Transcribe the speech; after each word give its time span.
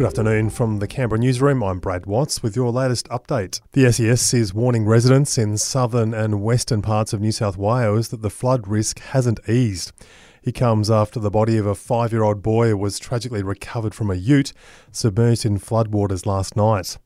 Good 0.00 0.06
afternoon 0.06 0.48
from 0.48 0.78
the 0.78 0.86
Canberra 0.86 1.20
newsroom. 1.20 1.62
I'm 1.62 1.78
Brad 1.78 2.06
Watts 2.06 2.42
with 2.42 2.56
your 2.56 2.70
latest 2.70 3.06
update. 3.08 3.60
The 3.72 3.92
SES 3.92 4.32
is 4.32 4.54
warning 4.54 4.86
residents 4.86 5.36
in 5.36 5.58
southern 5.58 6.14
and 6.14 6.42
western 6.42 6.80
parts 6.80 7.12
of 7.12 7.20
New 7.20 7.32
South 7.32 7.58
Wales 7.58 8.08
that 8.08 8.22
the 8.22 8.30
flood 8.30 8.66
risk 8.66 8.98
hasn't 9.00 9.40
eased. 9.46 9.92
He 10.40 10.52
comes 10.52 10.90
after 10.90 11.20
the 11.20 11.30
body 11.30 11.58
of 11.58 11.66
a 11.66 11.74
five 11.74 12.12
year 12.12 12.22
old 12.22 12.42
boy 12.42 12.76
was 12.76 12.98
tragically 12.98 13.42
recovered 13.42 13.94
from 13.94 14.10
a 14.10 14.14
ute 14.14 14.54
submerged 14.90 15.44
in 15.44 15.58
floodwaters 15.58 16.24
last 16.24 16.56
night. 16.56 16.96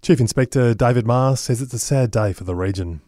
Chief 0.00 0.18
Inspector 0.18 0.74
David 0.74 1.06
Marr 1.06 1.36
says 1.36 1.60
it's 1.60 1.74
a 1.74 1.78
sad 1.78 2.10
day 2.10 2.32
for 2.32 2.44
the 2.44 2.54
region. 2.54 3.02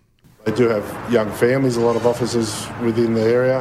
They 0.45 0.53
do 0.53 0.69
have 0.69 1.13
young 1.13 1.31
families, 1.31 1.77
a 1.77 1.81
lot 1.81 1.95
of 1.95 2.07
officers 2.07 2.67
within 2.83 3.15
the 3.15 3.23
area, 3.23 3.61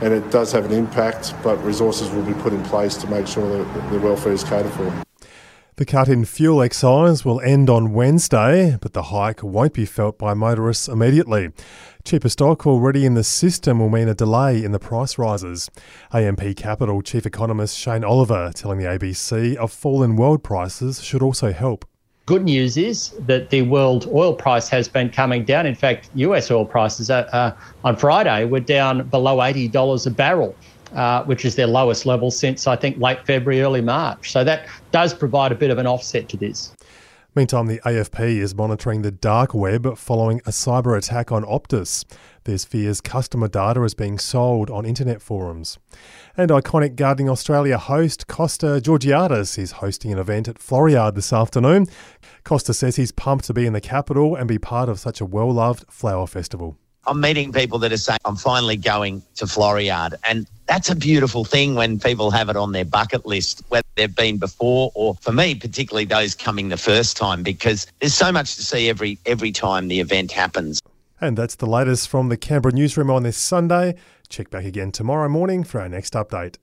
and 0.00 0.14
it 0.14 0.30
does 0.30 0.50
have 0.52 0.64
an 0.64 0.72
impact, 0.72 1.34
but 1.42 1.62
resources 1.62 2.10
will 2.10 2.22
be 2.22 2.32
put 2.34 2.54
in 2.54 2.62
place 2.64 2.96
to 2.98 3.06
make 3.06 3.26
sure 3.26 3.46
that 3.64 3.90
their 3.90 4.00
welfare 4.00 4.32
is 4.32 4.42
catered 4.42 4.72
for. 4.72 5.04
The 5.76 5.84
cut 5.86 6.08
in 6.08 6.24
fuel 6.24 6.62
excise 6.62 7.24
will 7.24 7.40
end 7.40 7.68
on 7.68 7.92
Wednesday, 7.92 8.76
but 8.80 8.92
the 8.92 9.04
hike 9.04 9.42
won't 9.42 9.72
be 9.72 9.84
felt 9.84 10.18
by 10.18 10.32
motorists 10.32 10.86
immediately. 10.86 11.50
Cheaper 12.04 12.28
stock 12.28 12.66
already 12.66 13.04
in 13.04 13.14
the 13.14 13.24
system 13.24 13.78
will 13.78 13.88
mean 13.88 14.08
a 14.08 14.14
delay 14.14 14.62
in 14.62 14.72
the 14.72 14.78
price 14.78 15.18
rises. 15.18 15.70
AMP 16.12 16.56
Capital 16.56 17.00
Chief 17.00 17.26
Economist 17.26 17.76
Shane 17.76 18.04
Oliver 18.04 18.52
telling 18.54 18.78
the 18.78 18.84
ABC 18.84 19.56
a 19.56 19.66
fall 19.66 20.02
in 20.02 20.16
world 20.16 20.42
prices 20.42 21.02
should 21.02 21.22
also 21.22 21.52
help. 21.52 21.86
Good 22.26 22.44
news 22.44 22.76
is 22.76 23.10
that 23.26 23.50
the 23.50 23.62
world 23.62 24.08
oil 24.12 24.34
price 24.34 24.68
has 24.68 24.88
been 24.88 25.10
coming 25.10 25.44
down. 25.44 25.66
In 25.66 25.74
fact, 25.74 26.08
US 26.14 26.50
oil 26.50 26.64
prices 26.64 27.10
uh, 27.10 27.28
uh, 27.32 27.52
on 27.82 27.96
Friday 27.96 28.44
were 28.44 28.60
down 28.60 29.08
below 29.08 29.38
$80 29.38 30.06
a 30.06 30.10
barrel 30.10 30.54
uh, 30.94 31.24
which 31.24 31.44
is 31.44 31.56
their 31.56 31.66
lowest 31.66 32.06
level 32.06 32.30
since 32.30 32.66
I 32.66 32.76
think 32.76 32.98
late 32.98 33.24
February, 33.26 33.62
early 33.62 33.80
March. 33.80 34.30
So 34.30 34.44
that 34.44 34.68
does 34.90 35.14
provide 35.14 35.52
a 35.52 35.54
bit 35.54 35.70
of 35.70 35.78
an 35.78 35.86
offset 35.86 36.28
to 36.30 36.36
this. 36.36 36.74
Meantime, 37.34 37.64
the 37.64 37.80
AFP 37.86 38.36
is 38.36 38.54
monitoring 38.54 39.00
the 39.00 39.10
dark 39.10 39.54
web 39.54 39.96
following 39.96 40.40
a 40.40 40.50
cyber 40.50 40.98
attack 40.98 41.32
on 41.32 41.44
Optus. 41.44 42.04
There's 42.44 42.66
fears 42.66 43.00
customer 43.00 43.48
data 43.48 43.82
is 43.84 43.94
being 43.94 44.18
sold 44.18 44.68
on 44.68 44.84
internet 44.84 45.22
forums. 45.22 45.78
And 46.36 46.50
iconic 46.50 46.94
Gardening 46.94 47.30
Australia 47.30 47.78
host 47.78 48.26
Costa 48.26 48.82
Georgiadis 48.82 49.58
is 49.58 49.72
hosting 49.72 50.12
an 50.12 50.18
event 50.18 50.46
at 50.46 50.58
Floriade 50.58 51.14
this 51.14 51.32
afternoon. 51.32 51.86
Costa 52.44 52.74
says 52.74 52.96
he's 52.96 53.12
pumped 53.12 53.46
to 53.46 53.54
be 53.54 53.64
in 53.64 53.72
the 53.72 53.80
capital 53.80 54.36
and 54.36 54.46
be 54.46 54.58
part 54.58 54.90
of 54.90 55.00
such 55.00 55.22
a 55.22 55.24
well 55.24 55.50
loved 55.50 55.86
flower 55.88 56.26
festival. 56.26 56.76
I'm 57.06 57.18
meeting 57.18 57.50
people 57.50 57.78
that 57.78 57.92
are 57.92 57.96
saying, 57.96 58.18
I'm 58.26 58.36
finally 58.36 58.76
going 58.76 59.22
to 59.36 59.46
Floriade. 59.46 60.16
And 60.28 60.46
that's 60.72 60.88
a 60.88 60.96
beautiful 60.96 61.44
thing 61.44 61.74
when 61.74 61.98
people 61.98 62.30
have 62.30 62.48
it 62.48 62.56
on 62.56 62.72
their 62.72 62.86
bucket 62.86 63.26
list, 63.26 63.62
whether 63.68 63.86
they've 63.94 64.16
been 64.16 64.38
before 64.38 64.90
or 64.94 65.14
for 65.16 65.30
me, 65.30 65.54
particularly 65.54 66.06
those 66.06 66.34
coming 66.34 66.70
the 66.70 66.78
first 66.78 67.14
time, 67.14 67.42
because 67.42 67.86
there's 68.00 68.14
so 68.14 68.32
much 68.32 68.56
to 68.56 68.62
see 68.62 68.88
every 68.88 69.18
every 69.26 69.52
time 69.52 69.88
the 69.88 70.00
event 70.00 70.32
happens. 70.32 70.80
And 71.20 71.36
that's 71.36 71.56
the 71.56 71.66
latest 71.66 72.08
from 72.08 72.30
the 72.30 72.38
Canberra 72.38 72.74
newsroom 72.74 73.10
on 73.10 73.22
this 73.22 73.36
Sunday. 73.36 73.96
Check 74.30 74.48
back 74.48 74.64
again 74.64 74.92
tomorrow 74.92 75.28
morning 75.28 75.62
for 75.62 75.78
our 75.78 75.90
next 75.90 76.14
update. 76.14 76.56